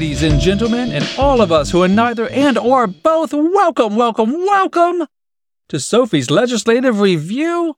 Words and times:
Ladies 0.00 0.22
and 0.22 0.40
gentlemen, 0.40 0.92
and 0.92 1.06
all 1.18 1.42
of 1.42 1.52
us 1.52 1.70
who 1.70 1.82
are 1.82 1.86
neither 1.86 2.26
and 2.30 2.56
or 2.56 2.86
both, 2.86 3.34
welcome, 3.34 3.96
welcome, 3.96 4.32
welcome 4.32 5.06
to 5.68 5.78
Sophie's 5.78 6.30
Legislative 6.30 7.00
Review 7.00 7.76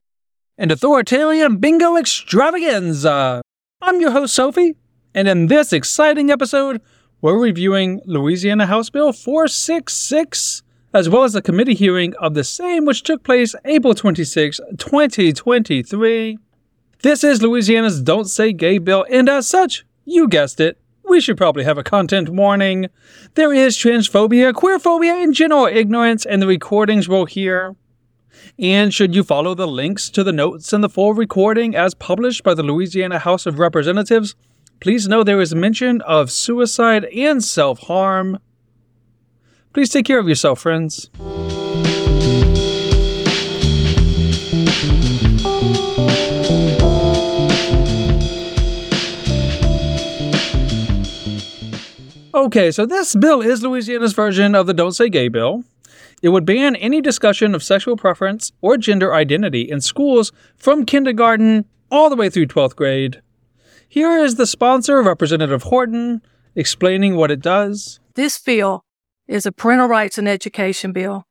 and 0.56 0.70
Authoritarian 0.70 1.56
Bingo 1.56 1.96
Extravaganza. 1.96 3.42
I'm 3.80 4.00
your 4.00 4.12
host, 4.12 4.36
Sophie, 4.36 4.76
and 5.12 5.26
in 5.26 5.48
this 5.48 5.72
exciting 5.72 6.30
episode, 6.30 6.80
we're 7.20 7.36
reviewing 7.36 8.00
Louisiana 8.04 8.66
House 8.66 8.88
Bill 8.88 9.12
466, 9.12 10.62
as 10.94 11.08
well 11.08 11.24
as 11.24 11.32
the 11.32 11.42
committee 11.42 11.74
hearing 11.74 12.14
of 12.20 12.34
the 12.34 12.44
same, 12.44 12.84
which 12.84 13.02
took 13.02 13.24
place 13.24 13.56
April 13.64 13.96
26, 13.96 14.60
2023. 14.78 16.38
This 17.00 17.24
is 17.24 17.42
Louisiana's 17.42 18.00
Don't 18.00 18.26
Say 18.26 18.52
Gay 18.52 18.78
bill, 18.78 19.04
and 19.10 19.28
as 19.28 19.48
such, 19.48 19.84
you 20.04 20.28
guessed 20.28 20.60
it, 20.60 20.78
we 21.12 21.20
should 21.20 21.36
probably 21.36 21.62
have 21.64 21.76
a 21.76 21.84
content 21.84 22.30
warning. 22.30 22.86
There 23.34 23.52
is 23.52 23.76
transphobia, 23.76 24.54
queerphobia, 24.54 25.22
and 25.22 25.34
general 25.34 25.66
ignorance, 25.66 26.24
and 26.24 26.40
the 26.40 26.46
recordings 26.46 27.06
we'll 27.06 27.26
hear. 27.26 27.76
And 28.58 28.94
should 28.94 29.14
you 29.14 29.22
follow 29.22 29.54
the 29.54 29.68
links 29.68 30.08
to 30.08 30.24
the 30.24 30.32
notes 30.32 30.72
and 30.72 30.82
the 30.82 30.88
full 30.88 31.12
recording 31.12 31.76
as 31.76 31.92
published 31.92 32.42
by 32.42 32.54
the 32.54 32.62
Louisiana 32.62 33.18
House 33.18 33.44
of 33.44 33.58
Representatives, 33.58 34.34
please 34.80 35.06
know 35.06 35.22
there 35.22 35.42
is 35.42 35.54
mention 35.54 36.00
of 36.00 36.30
suicide 36.30 37.04
and 37.04 37.44
self 37.44 37.80
harm. 37.80 38.38
Please 39.74 39.90
take 39.90 40.06
care 40.06 40.18
of 40.18 40.30
yourself, 40.30 40.60
friends. 40.60 41.10
Okay, 52.52 52.70
so 52.70 52.84
this 52.84 53.14
bill 53.14 53.40
is 53.40 53.62
Louisiana's 53.62 54.12
version 54.12 54.54
of 54.54 54.66
the 54.66 54.74
Don't 54.74 54.92
Say 54.92 55.08
Gay 55.08 55.28
bill. 55.28 55.64
It 56.20 56.28
would 56.28 56.44
ban 56.44 56.76
any 56.76 57.00
discussion 57.00 57.54
of 57.54 57.62
sexual 57.62 57.96
preference 57.96 58.52
or 58.60 58.76
gender 58.76 59.14
identity 59.14 59.62
in 59.62 59.80
schools 59.80 60.32
from 60.54 60.84
kindergarten 60.84 61.64
all 61.90 62.10
the 62.10 62.14
way 62.14 62.28
through 62.28 62.48
12th 62.48 62.76
grade. 62.76 63.22
Here 63.88 64.18
is 64.18 64.34
the 64.34 64.46
sponsor, 64.46 65.02
Representative 65.02 65.62
Horton, 65.62 66.20
explaining 66.54 67.16
what 67.16 67.30
it 67.30 67.40
does. 67.40 68.00
This 68.16 68.38
bill 68.38 68.84
is 69.26 69.46
a 69.46 69.52
parental 69.52 69.88
rights 69.88 70.18
and 70.18 70.28
education 70.28 70.92
bill, 70.92 71.24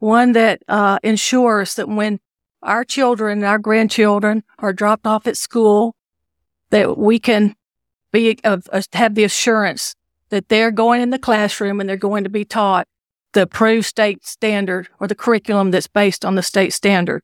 one 0.00 0.32
that 0.32 0.64
uh, 0.66 0.98
ensures 1.04 1.76
that 1.76 1.88
when 1.88 2.18
our 2.64 2.82
children 2.82 3.38
and 3.38 3.46
our 3.46 3.60
grandchildren 3.60 4.42
are 4.58 4.72
dropped 4.72 5.06
off 5.06 5.28
at 5.28 5.36
school, 5.36 5.94
that 6.70 6.98
we 6.98 7.20
can 7.20 7.54
be 8.10 8.36
uh, 8.42 8.58
have 8.94 9.14
the 9.14 9.22
assurance 9.22 9.94
that 10.30 10.48
they're 10.48 10.70
going 10.70 11.00
in 11.00 11.10
the 11.10 11.18
classroom 11.18 11.80
and 11.80 11.88
they're 11.88 11.96
going 11.96 12.24
to 12.24 12.30
be 12.30 12.44
taught 12.44 12.86
the 13.32 13.42
approved 13.42 13.86
state 13.86 14.24
standard 14.24 14.88
or 14.98 15.06
the 15.06 15.14
curriculum 15.14 15.70
that's 15.70 15.86
based 15.86 16.24
on 16.24 16.34
the 16.34 16.42
state 16.42 16.72
standard. 16.72 17.22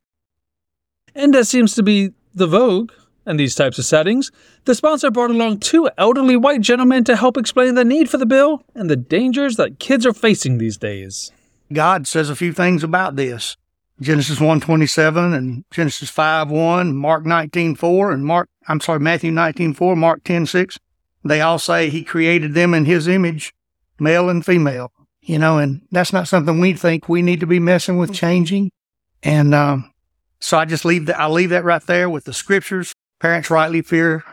And 1.15 1.35
that 1.35 1.47
seems 1.47 1.75
to 1.75 1.83
be 1.83 2.13
the 2.35 2.47
vogue 2.47 2.93
in 3.27 3.37
these 3.37 3.55
types 3.55 3.79
of 3.79 3.85
settings. 3.85 4.31
The 4.65 4.75
sponsor 4.75 5.11
brought 5.11 5.31
along 5.31 5.61
two 5.61 5.89
elderly 5.99 6.37
white 6.37 6.61
gentlemen 6.61 7.05
to 7.05 7.17
help 7.17 7.37
explain 7.37 7.75
the 7.75 7.85
need 7.85 8.11
for 8.11 8.19
the 8.19 8.27
bill 8.27 8.63
and 8.75 8.91
the 8.91 8.97
dangers 8.97 9.57
that 9.57 9.79
kids 9.79 10.07
are 10.07 10.13
facing 10.13 10.59
these 10.59 10.77
days. 10.77 11.33
God 11.73 12.07
says 12.07 12.29
a 12.31 12.37
few 12.37 12.53
things 12.53 12.85
about 12.85 13.17
this. 13.17 13.57
Genesis 14.01 14.41
127 14.41 15.33
and 15.33 15.65
Genesis 15.71 16.11
5 16.11 16.51
1, 16.51 16.97
Mark 16.97 17.25
19 17.25 17.77
4, 17.77 18.11
and 18.11 18.25
Mark, 18.25 18.49
I'm 18.67 18.81
sorry, 18.81 18.99
Matthew 18.99 19.31
19 19.31 19.75
4, 19.75 19.97
Mark 19.97 20.25
10 20.25 20.47
6. 20.47 20.79
They 21.25 21.41
all 21.41 21.59
say 21.59 21.89
he 21.89 22.05
created 22.05 22.55
them 22.55 22.75
in 22.75 22.85
his 22.85 23.07
image, 23.07 23.53
male 23.99 24.29
and 24.29 24.45
female, 24.45 24.93
you 25.21 25.39
know, 25.39 25.59
and 25.59 25.83
that's 25.91 26.13
not 26.13 26.29
something 26.29 26.59
we 26.59 26.73
think 26.73 27.09
we 27.09 27.23
need 27.23 27.41
to 27.41 27.47
be 27.47 27.61
messing 27.61 27.97
with 27.97 28.13
changing. 28.13 28.71
And 29.23 29.55
um, 29.55 29.93
so 30.41 30.59
I 30.59 30.65
just 30.65 30.85
leave 30.85 31.07
that, 31.07 31.19
I 31.19 31.29
leave 31.29 31.51
that 31.51 31.65
right 31.65 31.83
there 31.83 32.11
with 32.11 32.25
the 32.25 32.33
scriptures. 32.33 32.93
Parents 33.21 33.51
rightly 33.51 33.83
fear 33.83 34.25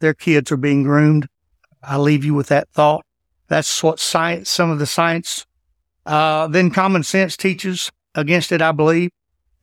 their 0.00 0.14
kids 0.14 0.50
are 0.50 0.56
being 0.56 0.82
groomed. 0.82 1.28
I 1.82 1.98
leave 1.98 2.24
you 2.24 2.34
with 2.34 2.48
that 2.48 2.68
thought. 2.70 3.04
That's 3.48 3.82
what 3.82 4.00
science, 4.00 4.50
some 4.50 4.70
of 4.70 4.78
the 4.78 4.86
science, 4.86 5.44
uh, 6.06 6.46
then 6.46 6.70
common 6.70 7.02
sense 7.02 7.36
teaches 7.36 7.90
against 8.14 8.52
it, 8.52 8.62
I 8.62 8.72
believe. 8.72 9.10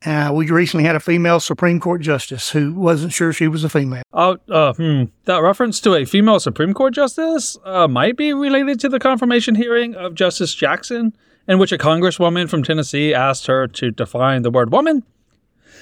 Uh, 0.06 0.30
we 0.32 0.48
recently 0.48 0.84
had 0.84 0.94
a 0.94 1.00
female 1.00 1.40
Supreme 1.40 1.80
Court 1.80 2.00
justice 2.00 2.50
who 2.50 2.72
wasn't 2.72 3.12
sure 3.12 3.32
she 3.32 3.48
was 3.48 3.64
a 3.64 3.68
female. 3.68 4.02
Oh, 4.12 4.38
uh, 4.48 4.72
hmm. 4.74 5.04
That 5.24 5.38
reference 5.38 5.80
to 5.80 5.94
a 5.94 6.04
female 6.04 6.38
Supreme 6.38 6.72
Court 6.72 6.94
justice 6.94 7.56
uh, 7.64 7.88
might 7.88 8.16
be 8.16 8.32
related 8.32 8.78
to 8.80 8.88
the 8.88 9.00
confirmation 9.00 9.56
hearing 9.56 9.96
of 9.96 10.14
Justice 10.14 10.54
Jackson, 10.54 11.16
in 11.48 11.58
which 11.58 11.72
a 11.72 11.78
congresswoman 11.78 12.48
from 12.48 12.62
Tennessee 12.62 13.12
asked 13.12 13.46
her 13.46 13.66
to 13.66 13.90
define 13.90 14.42
the 14.42 14.50
word 14.50 14.70
woman. 14.70 15.02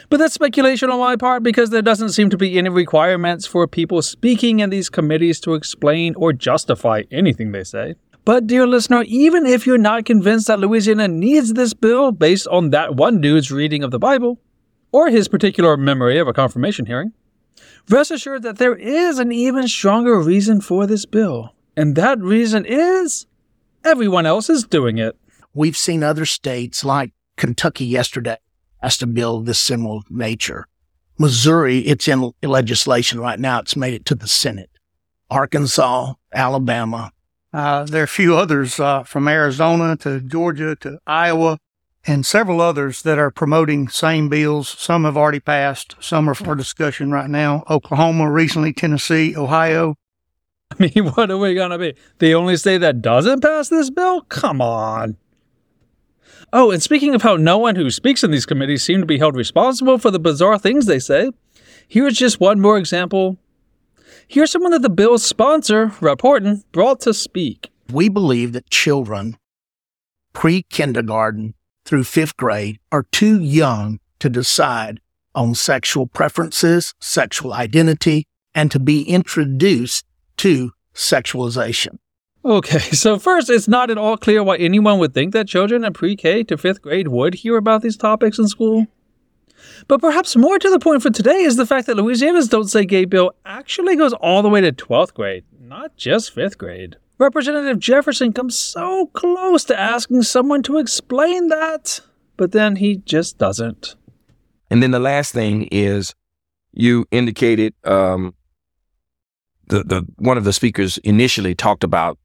But 0.08 0.18
that's 0.18 0.34
speculation 0.34 0.88
on 0.88 1.00
my 1.00 1.16
part 1.16 1.42
because 1.42 1.70
there 1.70 1.82
doesn't 1.82 2.10
seem 2.10 2.30
to 2.30 2.36
be 2.36 2.56
any 2.58 2.68
requirements 2.68 3.44
for 3.44 3.66
people 3.66 4.00
speaking 4.02 4.60
in 4.60 4.70
these 4.70 4.88
committees 4.88 5.40
to 5.40 5.54
explain 5.54 6.14
or 6.14 6.32
justify 6.32 7.02
anything 7.10 7.52
they 7.52 7.64
say. 7.64 7.96
But, 8.26 8.48
dear 8.48 8.66
listener, 8.66 9.04
even 9.06 9.46
if 9.46 9.68
you're 9.68 9.78
not 9.78 10.04
convinced 10.04 10.48
that 10.48 10.58
Louisiana 10.58 11.06
needs 11.06 11.52
this 11.52 11.72
bill 11.74 12.10
based 12.10 12.48
on 12.48 12.70
that 12.70 12.96
one 12.96 13.20
dude's 13.20 13.52
reading 13.52 13.84
of 13.84 13.92
the 13.92 14.00
Bible, 14.00 14.40
or 14.90 15.08
his 15.08 15.28
particular 15.28 15.76
memory 15.76 16.18
of 16.18 16.26
a 16.26 16.32
confirmation 16.32 16.86
hearing, 16.86 17.12
rest 17.88 18.10
assured 18.10 18.42
that 18.42 18.58
there 18.58 18.74
is 18.74 19.20
an 19.20 19.30
even 19.30 19.68
stronger 19.68 20.20
reason 20.20 20.60
for 20.60 20.88
this 20.88 21.06
bill. 21.06 21.54
And 21.76 21.94
that 21.94 22.18
reason 22.18 22.66
is 22.66 23.26
everyone 23.84 24.26
else 24.26 24.50
is 24.50 24.64
doing 24.64 24.98
it. 24.98 25.16
We've 25.54 25.76
seen 25.76 26.02
other 26.02 26.26
states 26.26 26.84
like 26.84 27.12
Kentucky 27.36 27.84
yesterday 27.84 28.38
has 28.82 29.00
a 29.00 29.06
bill 29.06 29.40
this 29.40 29.60
similar 29.60 30.00
nature. 30.10 30.66
Missouri, 31.16 31.78
it's 31.78 32.08
in 32.08 32.32
legislation 32.42 33.20
right 33.20 33.38
now. 33.38 33.60
It's 33.60 33.76
made 33.76 33.94
it 33.94 34.04
to 34.06 34.16
the 34.16 34.26
Senate. 34.26 34.70
Arkansas, 35.30 36.14
Alabama, 36.34 37.12
uh, 37.52 37.84
there 37.84 38.02
are 38.02 38.04
a 38.04 38.08
few 38.08 38.36
others 38.36 38.78
uh, 38.80 39.02
from 39.02 39.28
Arizona 39.28 39.96
to 39.98 40.20
Georgia 40.20 40.76
to 40.76 40.98
Iowa 41.06 41.58
and 42.06 42.24
several 42.24 42.60
others 42.60 43.02
that 43.02 43.18
are 43.18 43.30
promoting 43.30 43.88
same 43.88 44.28
bills. 44.28 44.68
Some 44.68 45.04
have 45.04 45.16
already 45.16 45.40
passed. 45.40 45.96
Some 46.00 46.28
are 46.30 46.34
for 46.34 46.54
discussion 46.54 47.10
right 47.10 47.28
now. 47.28 47.64
Oklahoma 47.68 48.30
recently, 48.30 48.72
Tennessee, 48.72 49.36
Ohio. 49.36 49.96
I 50.70 50.90
mean, 50.94 51.06
what 51.12 51.30
are 51.30 51.38
we 51.38 51.54
going 51.54 51.70
to 51.70 51.78
be? 51.78 51.94
The 52.18 52.34
only 52.34 52.56
state 52.56 52.78
that 52.78 53.02
doesn't 53.02 53.40
pass 53.40 53.68
this 53.68 53.90
bill? 53.90 54.22
Come 54.22 54.60
on. 54.60 55.16
Oh, 56.52 56.70
and 56.70 56.82
speaking 56.82 57.14
of 57.14 57.22
how 57.22 57.36
no 57.36 57.58
one 57.58 57.76
who 57.76 57.90
speaks 57.90 58.22
in 58.22 58.30
these 58.30 58.46
committees 58.46 58.82
seem 58.82 59.00
to 59.00 59.06
be 59.06 59.18
held 59.18 59.36
responsible 59.36 59.98
for 59.98 60.10
the 60.10 60.20
bizarre 60.20 60.58
things 60.58 60.86
they 60.86 60.98
say, 60.98 61.30
here's 61.88 62.16
just 62.16 62.40
one 62.40 62.60
more 62.60 62.78
example 62.78 63.36
Here's 64.28 64.50
someone 64.50 64.72
that 64.72 64.82
the 64.82 64.90
bill's 64.90 65.24
sponsor, 65.24 65.92
Rep. 66.00 66.20
Horton, 66.20 66.64
brought 66.72 67.00
to 67.02 67.14
speak. 67.14 67.70
We 67.92 68.08
believe 68.08 68.52
that 68.54 68.68
children 68.70 69.36
pre 70.32 70.62
kindergarten 70.64 71.54
through 71.84 72.04
fifth 72.04 72.36
grade 72.36 72.80
are 72.90 73.06
too 73.12 73.40
young 73.40 74.00
to 74.18 74.28
decide 74.28 75.00
on 75.34 75.54
sexual 75.54 76.08
preferences, 76.08 76.92
sexual 77.00 77.52
identity, 77.52 78.26
and 78.52 78.70
to 78.72 78.80
be 78.80 79.02
introduced 79.02 80.04
to 80.38 80.72
sexualization. 80.92 81.98
Okay, 82.44 82.78
so 82.96 83.20
first, 83.20 83.48
it's 83.48 83.68
not 83.68 83.90
at 83.90 83.98
all 83.98 84.16
clear 84.16 84.42
why 84.42 84.56
anyone 84.56 84.98
would 84.98 85.14
think 85.14 85.34
that 85.34 85.46
children 85.46 85.84
in 85.84 85.92
pre 85.92 86.16
K 86.16 86.42
to 86.44 86.58
fifth 86.58 86.82
grade 86.82 87.08
would 87.08 87.34
hear 87.34 87.56
about 87.56 87.82
these 87.82 87.96
topics 87.96 88.40
in 88.40 88.48
school. 88.48 88.88
But 89.88 90.00
perhaps 90.00 90.36
more 90.36 90.58
to 90.58 90.70
the 90.70 90.78
point 90.78 91.02
for 91.02 91.10
today 91.10 91.42
is 91.42 91.56
the 91.56 91.66
fact 91.66 91.86
that 91.86 91.96
Louisiana's 91.96 92.48
Don't 92.48 92.68
Say 92.68 92.84
Gay 92.84 93.04
bill 93.04 93.32
actually 93.44 93.96
goes 93.96 94.12
all 94.14 94.42
the 94.42 94.48
way 94.48 94.60
to 94.60 94.72
12th 94.72 95.14
grade, 95.14 95.44
not 95.60 95.96
just 95.96 96.34
5th 96.34 96.58
grade. 96.58 96.96
Representative 97.18 97.78
Jefferson 97.78 98.32
comes 98.32 98.58
so 98.58 99.06
close 99.14 99.64
to 99.64 99.78
asking 99.78 100.22
someone 100.22 100.62
to 100.64 100.78
explain 100.78 101.48
that, 101.48 102.00
but 102.36 102.52
then 102.52 102.76
he 102.76 102.96
just 102.96 103.38
doesn't. 103.38 103.96
And 104.70 104.82
then 104.82 104.90
the 104.90 104.98
last 104.98 105.32
thing 105.32 105.68
is 105.70 106.14
you 106.72 107.06
indicated 107.10 107.74
um, 107.84 108.34
the, 109.68 109.82
the 109.82 110.06
one 110.16 110.36
of 110.36 110.44
the 110.44 110.52
speakers 110.52 110.98
initially 110.98 111.54
talked 111.54 111.84
about 111.84 112.18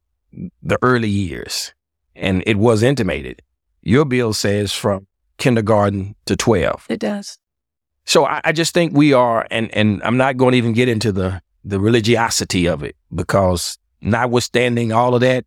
the 0.62 0.78
early 0.82 1.08
years, 1.08 1.72
and 2.14 2.42
it 2.46 2.58
was 2.58 2.82
intimated. 2.82 3.40
Your 3.82 4.04
bill 4.04 4.32
says 4.32 4.72
from 4.72 5.06
kindergarten 5.38 6.14
to 6.26 6.36
12. 6.36 6.86
It 6.88 7.00
does. 7.00 7.38
So 8.04 8.26
I, 8.26 8.40
I 8.44 8.52
just 8.52 8.74
think 8.74 8.92
we 8.92 9.12
are, 9.12 9.46
and, 9.50 9.72
and 9.74 10.02
I'm 10.02 10.16
not 10.16 10.36
going 10.36 10.52
to 10.52 10.58
even 10.58 10.72
get 10.72 10.88
into 10.88 11.12
the, 11.12 11.40
the 11.64 11.78
religiosity 11.78 12.66
of 12.66 12.82
it 12.82 12.96
because 13.14 13.78
notwithstanding 14.00 14.92
all 14.92 15.14
of 15.14 15.20
that, 15.20 15.44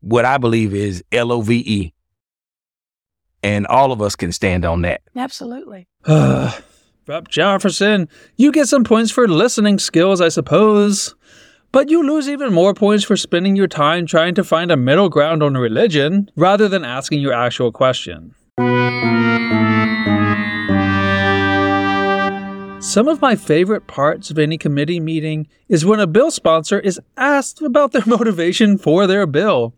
what 0.00 0.24
I 0.24 0.38
believe 0.38 0.74
is 0.74 1.02
L 1.10 1.32
O 1.32 1.40
V 1.40 1.56
E. 1.66 1.94
And 3.42 3.66
all 3.66 3.92
of 3.92 4.02
us 4.02 4.16
can 4.16 4.32
stand 4.32 4.64
on 4.64 4.82
that. 4.82 5.02
Absolutely. 5.16 5.88
Uh, 6.04 6.52
Rep. 7.08 7.28
Jefferson, 7.28 8.06
you 8.36 8.52
get 8.52 8.68
some 8.68 8.84
points 8.84 9.10
for 9.10 9.26
listening 9.26 9.78
skills, 9.78 10.20
I 10.20 10.28
suppose. 10.28 11.14
But 11.72 11.88
you 11.88 12.02
lose 12.06 12.28
even 12.28 12.52
more 12.52 12.74
points 12.74 13.02
for 13.04 13.16
spending 13.16 13.56
your 13.56 13.66
time 13.66 14.06
trying 14.06 14.34
to 14.34 14.44
find 14.44 14.70
a 14.70 14.76
middle 14.76 15.08
ground 15.08 15.42
on 15.42 15.54
religion 15.54 16.30
rather 16.36 16.68
than 16.68 16.84
asking 16.84 17.20
your 17.20 17.32
actual 17.32 17.72
question. 17.72 18.34
Some 18.58 18.66
of 23.06 23.22
my 23.22 23.36
favorite 23.36 23.86
parts 23.86 24.32
of 24.32 24.38
any 24.38 24.58
committee 24.58 24.98
meeting 24.98 25.46
is 25.68 25.86
when 25.86 26.00
a 26.00 26.08
bill 26.08 26.32
sponsor 26.32 26.80
is 26.80 26.98
asked 27.16 27.62
about 27.62 27.92
their 27.92 28.02
motivation 28.06 28.76
for 28.76 29.06
their 29.06 29.26
bill. 29.26 29.74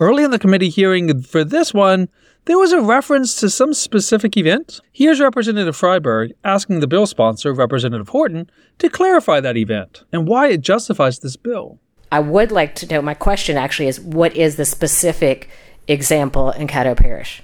Early 0.00 0.24
in 0.24 0.32
the 0.32 0.40
committee 0.40 0.70
hearing 0.70 1.22
for 1.22 1.44
this 1.44 1.72
one, 1.72 2.08
there 2.46 2.58
was 2.58 2.72
a 2.72 2.80
reference 2.80 3.36
to 3.36 3.48
some 3.48 3.72
specific 3.72 4.36
event. 4.36 4.80
Here's 4.90 5.20
Representative 5.20 5.76
Freiberg 5.76 6.32
asking 6.42 6.80
the 6.80 6.88
bill 6.88 7.06
sponsor, 7.06 7.52
Representative 7.52 8.08
Horton, 8.08 8.50
to 8.78 8.90
clarify 8.90 9.38
that 9.38 9.56
event 9.56 10.02
and 10.12 10.26
why 10.26 10.48
it 10.48 10.62
justifies 10.62 11.20
this 11.20 11.36
bill. 11.36 11.78
I 12.10 12.18
would 12.18 12.50
like 12.50 12.74
to 12.76 12.88
know 12.88 13.02
my 13.02 13.14
question 13.14 13.56
actually 13.56 13.86
is 13.86 14.00
what 14.00 14.34
is 14.34 14.56
the 14.56 14.64
specific 14.64 15.48
example 15.86 16.50
in 16.50 16.66
Caddo 16.66 16.96
Parish? 16.96 17.40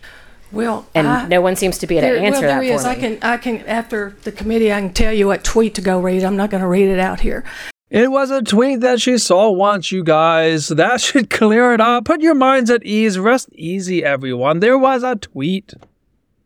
Well, 0.55 0.87
And 0.95 1.06
I- 1.06 1.27
no 1.29 1.41
one 1.41 1.56
seems 1.56 1.79
to 1.79 1.87
be 1.87 1.97
able 1.99 2.09
there, 2.09 2.15
to 2.17 2.21
answer 2.23 2.41
well, 2.41 2.61
there 2.61 2.69
that 2.69 2.75
is. 2.75 2.83
for 2.83 2.89
I 2.89 2.95
me. 2.95 3.01
can, 3.01 3.19
I 3.23 3.37
can, 3.37 3.59
after 3.67 4.17
the 4.25 4.33
committee, 4.33 4.73
I 4.73 4.81
can 4.81 4.93
tell 4.93 5.12
you 5.12 5.27
what 5.27 5.45
tweet 5.45 5.75
to 5.75 5.81
go 5.81 6.01
read. 6.01 6.23
I'm 6.25 6.37
not 6.37 6.51
going 6.51 6.61
to 6.62 6.67
read 6.69 6.89
it 6.89 6.99
out 6.99 7.21
here. 7.21 7.45
It 7.91 8.11
was 8.11 8.31
a 8.31 8.43
tweet 8.43 8.81
that 8.81 9.01
she 9.01 9.19
saw 9.19 9.51
once, 9.51 9.93
you 9.93 10.03
guys. 10.03 10.69
That 10.69 11.01
should 11.01 11.31
clear 11.31 11.75
it 11.75 11.81
up. 11.81 12.05
Put 12.06 12.23
your 12.23 12.35
minds 12.35 12.71
at 12.71 12.83
ease. 12.85 13.19
Rest 13.19 13.49
easy, 13.53 14.03
everyone. 14.05 14.61
There 14.61 14.79
was 14.79 15.03
a 15.03 15.17
tweet. 15.17 15.75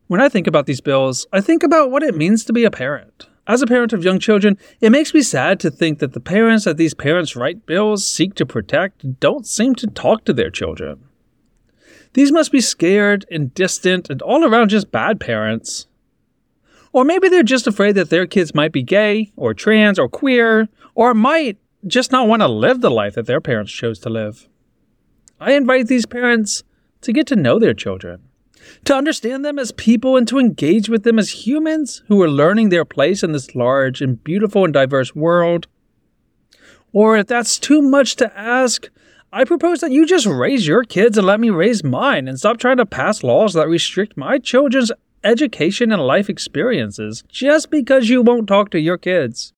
When 0.08 0.20
I 0.20 0.28
think 0.28 0.46
about 0.46 0.66
these 0.66 0.81
bills, 0.81 1.26
I 1.32 1.40
think 1.40 1.62
about 1.62 1.90
what 1.90 2.02
it 2.02 2.16
means 2.16 2.44
to 2.46 2.52
be 2.52 2.64
a 2.64 2.70
parent. 2.70 3.26
As 3.46 3.62
a 3.62 3.66
parent 3.66 3.94
of 3.94 4.04
young 4.04 4.19
children, 4.19 4.58
it 4.81 4.90
makes 4.90 5.14
me 5.14 5.22
sad 5.22 5.58
to 5.61 5.70
think 5.70 6.00
that 6.00 6.12
the 6.12 6.20
parents 6.20 6.64
that 6.64 6.76
these 6.76 6.93
parents 6.93 7.34
write 7.37 7.64
bills 7.64 8.06
seek 8.06 8.34
to 8.34 8.44
protect 8.44 9.19
don't 9.20 9.46
seem 9.46 9.75
to 9.76 9.87
talk 9.87 10.25
to 10.25 10.34
their 10.34 10.50
children. 10.50 10.99
These 12.14 12.32
must 12.32 12.52
be 12.52 12.60
scared 12.60 13.26
and 13.31 13.55
distant 13.55 14.10
and 14.10 14.22
all 14.22 14.44
around 14.44 14.70
just 14.70 14.90
bad 14.90 15.20
parents. 15.20 15.87
Or 16.93 17.05
maybe 17.05 17.28
they're 17.28 17.43
just 17.43 17.66
afraid 17.66 17.93
that 17.93 18.10
their 18.10 18.26
kids 18.26 18.55
might 18.55 18.72
be 18.72 18.82
gay, 18.82 19.31
or 19.37 19.55
trans, 19.55 19.99
or 19.99 20.08
queer, 20.08 20.69
or 20.94 21.14
might 21.14 21.58
just 21.87 22.10
not 22.10 22.26
want 22.26 22.40
to 22.43 22.49
live 22.49 22.81
the 22.81 22.90
life 22.90 23.14
that 23.14 23.26
their 23.26 23.40
parents 23.40 23.72
chose 23.72 23.99
to 24.00 24.08
live. 24.08 24.49
I 25.38 25.52
invite 25.52 25.87
these 25.87 26.06
parents 26.06 26.64
to 27.02 27.12
get 27.12 27.26
to 27.28 27.37
know 27.37 27.58
their 27.58 27.75
children, 27.75 28.22
to 28.84 28.94
understand 28.94 29.44
them 29.44 29.58
as 29.58 29.70
people, 29.70 30.16
and 30.16 30.26
to 30.28 30.38
engage 30.38 30.88
with 30.88 31.04
them 31.04 31.19
as 31.19 31.46
humans 31.46 32.02
who 32.08 32.20
are 32.22 32.28
learning 32.28 32.70
their 32.70 32.84
place 32.84 33.22
in 33.22 33.32
this 33.32 33.54
large 33.54 34.00
and 34.00 34.25
beautiful 34.25 34.64
and 34.64 34.72
diverse 34.72 35.14
world. 35.14 35.69
Or 36.93 37.16
if 37.16 37.26
that's 37.26 37.58
too 37.58 37.82
much 37.82 38.16
to 38.16 38.37
ask, 38.37 38.88
I 39.30 39.44
propose 39.44 39.80
that 39.80 39.90
you 39.90 40.06
just 40.06 40.26
raise 40.26 40.66
your 40.66 40.84
kids 40.84 41.19
and 41.19 41.26
let 41.26 41.38
me 41.38 41.50
raise 41.50 41.84
mine 41.84 42.28
and 42.28 42.38
stop 42.38 42.56
trying 42.56 42.78
to 42.78 42.86
pass 42.86 43.22
laws 43.22 43.52
that 43.52 43.69
restrict 43.69 44.16
my 44.16 44.38
children's 44.38 44.90
education 45.22 45.92
and 45.92 46.00
life 46.00 46.30
experiences 46.30 47.25
just 47.28 47.70
because 47.70 48.08
you 48.08 48.22
won't 48.22 48.48
talk 48.48 48.70
to 48.70 48.80
your 48.80 48.96
kids. 48.96 49.52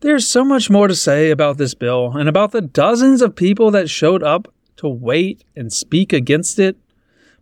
There's 0.00 0.28
so 0.28 0.44
much 0.44 0.68
more 0.68 0.88
to 0.88 0.94
say 0.94 1.30
about 1.30 1.56
this 1.56 1.72
bill 1.72 2.12
and 2.14 2.28
about 2.28 2.52
the 2.52 2.60
dozens 2.60 3.22
of 3.22 3.34
people 3.34 3.70
that 3.70 3.88
showed 3.88 4.22
up 4.22 4.52
to 4.76 4.88
wait 4.88 5.42
and 5.56 5.72
speak 5.72 6.12
against 6.12 6.58
it. 6.58 6.76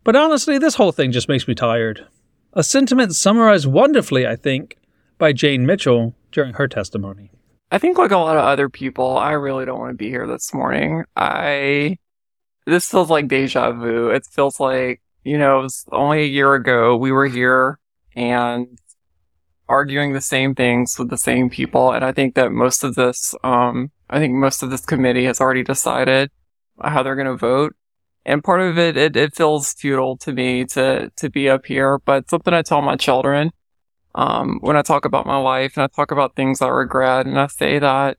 But 0.05 0.15
honestly, 0.15 0.57
this 0.59 0.77
whole 0.77 0.93
thing 0.93 1.11
just 1.11 1.29
makes 1.29 1.49
me 1.49 1.55
tired. 1.55 2.07
A 2.53 2.63
sentiment 2.63 3.15
summarized 3.17 3.67
wonderfully, 3.67 4.27
I 4.27 4.37
think, 4.37 4.77
by 5.19 5.33
Jane 5.33 5.67
Mitchell 5.67 6.15
during 6.31 6.55
her 6.55 6.69
testimony. 6.69 7.31
I 7.71 7.79
think 7.79 7.99
like 7.99 8.11
a 8.11 8.17
lot 8.17 8.37
of 8.37 8.45
other 8.45 8.69
people, 8.69 9.19
I 9.19 9.33
really 9.33 9.67
don't 9.67 9.79
want 9.79 9.91
to 9.91 9.97
be 9.97 10.09
here 10.09 10.27
this 10.27 10.55
morning. 10.55 11.05
I 11.17 11.99
this 12.67 12.91
feels 12.91 13.11
like 13.11 13.29
deja 13.29 13.73
vu. 13.73 14.09
It 14.09 14.27
feels 14.31 14.61
like, 14.61 15.03
you 15.25 15.39
know, 15.39 15.61
it 15.61 15.63
was 15.63 15.85
only 15.91 16.23
a 16.23 16.27
year 16.27 16.55
ago 16.55 16.97
we 16.97 17.13
were 17.13 17.27
here 17.27 17.79
and 18.15 18.79
arguing 19.69 20.13
the 20.13 20.21
same 20.21 20.55
things 20.55 20.99
with 20.99 21.11
the 21.11 21.19
same 21.19 21.51
people. 21.51 21.93
And 21.93 22.05
I 22.05 22.13
think 22.13 22.35
that 22.35 22.53
most 22.53 22.85
of 22.85 22.95
this, 22.95 23.35
um, 23.45 23.91
I 24.09 24.19
think 24.19 24.35
most 24.35 24.63
of 24.63 24.71
this 24.71 24.85
committee 24.85 25.25
has 25.25 25.41
already 25.41 25.63
decided 25.63 26.31
how 26.83 27.03
they're 27.03 27.17
going 27.17 27.27
to 27.27 27.37
vote. 27.37 27.75
And 28.25 28.45
part 28.45 28.61
of 28.61 28.79
it, 28.79 28.97
it, 28.97 29.17
it 29.17 29.35
feels 29.35 29.73
futile 29.73 30.17
to 30.19 30.33
me 30.33 30.65
to, 30.67 31.11
to 31.17 31.31
be 31.31 31.49
up 31.49 31.67
here, 31.67 31.99
but 31.99 32.29
something 32.29 32.53
I 32.53 32.63
tell 32.63 32.83
my 32.83 32.97
children 32.97 33.51
um, 34.19 34.59
when 34.63 34.77
I 34.77 34.83
talk 34.83 35.05
about 35.05 35.27
my 35.27 35.37
life 35.37 35.77
and 35.77 35.85
I 35.85 35.87
talk 35.87 36.11
about 36.11 36.35
things 36.35 36.61
I 36.61 36.67
regret, 36.67 37.25
and 37.25 37.39
I 37.39 37.47
say 37.47 37.79
that 37.79 38.19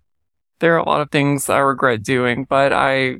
there 0.60 0.74
are 0.75 0.78
a 0.78 0.88
lot 0.88 1.01
of 1.01 1.12
things 1.12 1.50
I 1.50 1.57
regret 1.57 2.04
doing, 2.04 2.46
but 2.46 2.72
I, 2.72 3.18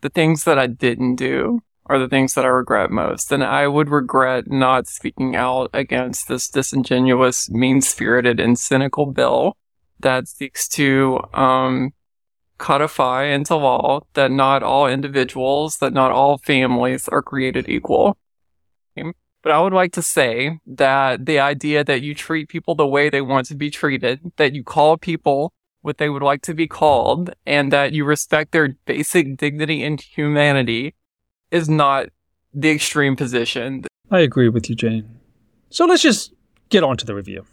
the 0.00 0.08
things 0.08 0.42
that 0.42 0.58
I 0.58 0.66
didn't 0.66 1.14
do 1.14 1.60
are 1.86 2.00
the 2.00 2.08
things 2.08 2.34
that 2.34 2.44
I 2.44 2.48
regret 2.48 2.90
most. 2.90 3.30
And 3.30 3.44
I 3.44 3.68
would 3.68 3.90
regret 3.90 4.50
not 4.50 4.88
speaking 4.88 5.36
out 5.36 5.70
against 5.72 6.26
this 6.26 6.48
disingenuous, 6.48 7.48
mean 7.48 7.80
spirited, 7.80 8.40
and 8.40 8.58
cynical 8.58 9.06
bill 9.06 9.56
that 10.00 10.26
seeks 10.26 10.66
to, 10.70 11.20
um, 11.32 11.92
codify 12.58 13.26
into 13.26 13.54
law 13.54 14.00
that 14.14 14.32
not 14.32 14.64
all 14.64 14.88
individuals, 14.88 15.76
that 15.76 15.92
not 15.92 16.10
all 16.10 16.38
families 16.38 17.06
are 17.06 17.22
created 17.22 17.68
equal. 17.68 18.18
But 19.46 19.54
I 19.54 19.60
would 19.60 19.72
like 19.72 19.92
to 19.92 20.02
say 20.02 20.58
that 20.66 21.24
the 21.24 21.38
idea 21.38 21.84
that 21.84 22.02
you 22.02 22.16
treat 22.16 22.48
people 22.48 22.74
the 22.74 22.84
way 22.84 23.08
they 23.08 23.20
want 23.20 23.46
to 23.46 23.54
be 23.54 23.70
treated, 23.70 24.32
that 24.38 24.54
you 24.54 24.64
call 24.64 24.96
people 24.96 25.52
what 25.82 25.98
they 25.98 26.08
would 26.08 26.24
like 26.24 26.42
to 26.42 26.52
be 26.52 26.66
called, 26.66 27.30
and 27.46 27.72
that 27.72 27.92
you 27.92 28.04
respect 28.04 28.50
their 28.50 28.74
basic 28.86 29.36
dignity 29.36 29.84
and 29.84 30.00
humanity 30.00 30.96
is 31.52 31.68
not 31.68 32.08
the 32.52 32.70
extreme 32.70 33.14
position. 33.14 33.84
I 34.10 34.18
agree 34.18 34.48
with 34.48 34.68
you, 34.68 34.74
Jane. 34.74 35.08
So 35.70 35.86
let's 35.86 36.02
just 36.02 36.34
get 36.68 36.82
on 36.82 36.96
to 36.96 37.06
the 37.06 37.14
review. 37.14 37.46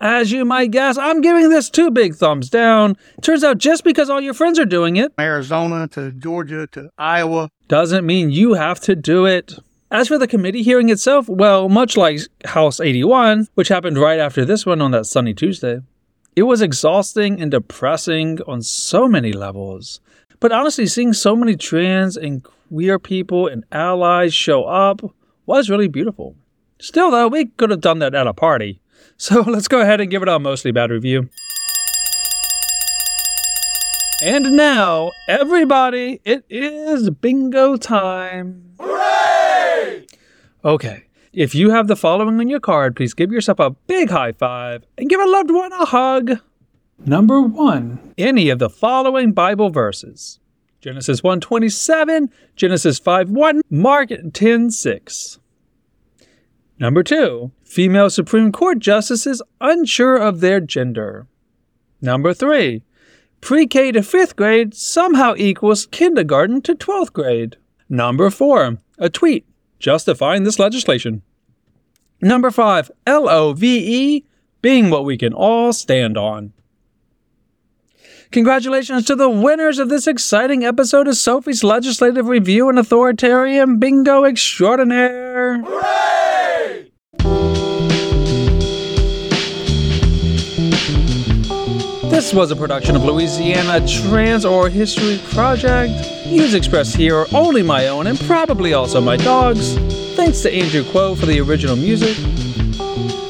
As 0.00 0.32
you 0.32 0.46
might 0.46 0.70
guess, 0.70 0.96
I'm 0.96 1.20
giving 1.20 1.50
this 1.50 1.68
two 1.68 1.90
big 1.90 2.14
thumbs 2.14 2.48
down. 2.48 2.96
Turns 3.20 3.44
out 3.44 3.58
just 3.58 3.84
because 3.84 4.08
all 4.08 4.22
your 4.22 4.32
friends 4.32 4.58
are 4.58 4.64
doing 4.64 4.96
it 4.96 5.12
Arizona 5.20 5.86
to 5.88 6.12
Georgia 6.12 6.66
to 6.68 6.88
Iowa. 6.96 7.50
doesn't 7.68 8.06
mean 8.06 8.30
you 8.30 8.54
have 8.54 8.80
to 8.80 8.96
do 8.96 9.26
it. 9.26 9.58
As 9.94 10.08
for 10.08 10.18
the 10.18 10.26
committee 10.26 10.64
hearing 10.64 10.88
itself, 10.90 11.28
well, 11.28 11.68
much 11.68 11.96
like 11.96 12.18
House 12.46 12.80
81, 12.80 13.46
which 13.54 13.68
happened 13.68 13.96
right 13.96 14.18
after 14.18 14.44
this 14.44 14.66
one 14.66 14.82
on 14.82 14.90
that 14.90 15.06
sunny 15.06 15.32
Tuesday, 15.32 15.82
it 16.34 16.42
was 16.42 16.60
exhausting 16.60 17.40
and 17.40 17.52
depressing 17.52 18.40
on 18.48 18.60
so 18.60 19.06
many 19.06 19.32
levels. 19.32 20.00
But 20.40 20.50
honestly, 20.50 20.88
seeing 20.88 21.12
so 21.12 21.36
many 21.36 21.54
trans 21.56 22.16
and 22.16 22.42
queer 22.42 22.98
people 22.98 23.46
and 23.46 23.62
allies 23.70 24.34
show 24.34 24.64
up 24.64 25.00
was 25.46 25.70
really 25.70 25.86
beautiful. 25.86 26.34
Still, 26.80 27.12
though, 27.12 27.28
we 27.28 27.44
could 27.44 27.70
have 27.70 27.80
done 27.80 28.00
that 28.00 28.16
at 28.16 28.26
a 28.26 28.34
party. 28.34 28.80
So 29.16 29.42
let's 29.42 29.68
go 29.68 29.80
ahead 29.80 30.00
and 30.00 30.10
give 30.10 30.22
it 30.22 30.28
a 30.28 30.40
mostly 30.40 30.72
bad 30.72 30.90
review. 30.90 31.28
And 34.24 34.56
now, 34.56 35.12
everybody, 35.28 36.20
it 36.24 36.44
is 36.50 37.10
bingo 37.10 37.76
time. 37.76 38.74
Hooray! 38.80 39.23
Okay, 40.64 41.04
if 41.34 41.54
you 41.54 41.70
have 41.70 41.88
the 41.88 41.96
following 41.96 42.40
on 42.40 42.48
your 42.48 42.60
card, 42.60 42.96
please 42.96 43.12
give 43.12 43.30
yourself 43.30 43.60
a 43.60 43.70
big 43.70 44.08
high 44.08 44.32
five 44.32 44.86
and 44.96 45.10
give 45.10 45.20
a 45.20 45.28
loved 45.28 45.50
one 45.50 45.72
a 45.72 45.84
hug. 45.84 46.38
Number 47.04 47.42
one, 47.42 48.14
any 48.16 48.48
of 48.48 48.58
the 48.58 48.70
following 48.70 49.32
Bible 49.32 49.68
verses. 49.68 50.40
Genesis 50.80 51.20
1:27, 51.20 52.30
Genesis 52.56 52.98
5:1, 52.98 53.60
Mark 53.68 54.08
10:6. 54.08 55.38
Number 56.78 57.02
2, 57.02 57.50
female 57.62 58.08
Supreme 58.08 58.50
Court 58.50 58.78
justices 58.78 59.42
unsure 59.60 60.16
of 60.16 60.40
their 60.40 60.60
gender. 60.60 61.26
Number 62.00 62.32
3, 62.32 62.82
pre-K 63.42 63.92
to 63.92 64.00
5th 64.00 64.34
grade 64.34 64.72
somehow 64.74 65.34
equals 65.36 65.86
kindergarten 65.86 66.62
to 66.62 66.74
12th 66.74 67.12
grade. 67.12 67.56
Number 67.88 68.30
4, 68.30 68.78
a 68.98 69.10
tweet 69.10 69.44
justifying 69.84 70.44
this 70.44 70.58
legislation. 70.58 71.20
Number 72.22 72.50
5, 72.50 72.90
LOVE 73.06 73.60
being 74.62 74.88
what 74.88 75.04
we 75.04 75.18
can 75.18 75.34
all 75.34 75.74
stand 75.74 76.16
on. 76.16 76.54
Congratulations 78.30 79.04
to 79.04 79.14
the 79.14 79.28
winners 79.28 79.78
of 79.78 79.90
this 79.90 80.06
exciting 80.06 80.64
episode 80.64 81.06
of 81.06 81.18
Sophie's 81.18 81.62
Legislative 81.62 82.28
Review 82.28 82.70
and 82.70 82.78
Authoritarian 82.78 83.78
Bingo 83.78 84.24
Extraordinaire. 84.24 85.62
This 92.14 92.32
was 92.32 92.52
a 92.52 92.56
production 92.56 92.94
of 92.94 93.04
Louisiana 93.04 93.84
Trans 93.88 94.44
Oral 94.44 94.70
History 94.70 95.20
Project. 95.32 95.92
Views 96.28 96.54
expressed 96.54 96.94
here 96.94 97.16
are 97.16 97.26
only 97.34 97.60
my 97.60 97.88
own 97.88 98.06
and 98.06 98.16
probably 98.20 98.72
also 98.72 99.00
my 99.00 99.16
dog's. 99.16 99.74
Thanks 100.14 100.40
to 100.42 100.54
Andrew 100.54 100.84
Quo 100.92 101.16
for 101.16 101.26
the 101.26 101.40
original 101.40 101.74
music. 101.74 102.16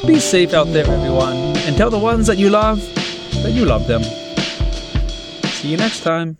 Be 0.05 0.19
safe 0.19 0.53
out 0.53 0.65
there, 0.65 0.85
everyone, 0.85 1.35
and 1.65 1.75
tell 1.75 1.89
the 1.89 1.97
ones 1.97 2.27
that 2.27 2.37
you 2.37 2.51
love 2.51 2.79
that 3.41 3.53
you 3.53 3.65
love 3.65 3.87
them. 3.87 4.03
See 4.03 5.69
you 5.69 5.77
next 5.77 6.01
time. 6.01 6.37